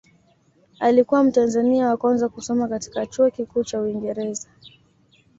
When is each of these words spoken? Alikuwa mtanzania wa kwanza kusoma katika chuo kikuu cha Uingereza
Alikuwa 0.79 1.23
mtanzania 1.23 1.87
wa 1.87 1.97
kwanza 1.97 2.29
kusoma 2.29 2.67
katika 2.67 3.05
chuo 3.05 3.29
kikuu 3.31 3.63
cha 3.63 3.81
Uingereza 3.81 4.47